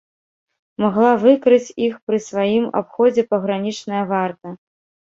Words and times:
Магла 0.83 1.11
выкрыць 1.25 1.75
іх 1.89 1.93
пры 2.09 2.21
сваім 2.31 2.65
абходзе 2.83 3.29
пагранічная 3.31 4.03
варта. 4.17 4.61